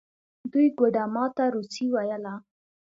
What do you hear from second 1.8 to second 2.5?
ویله.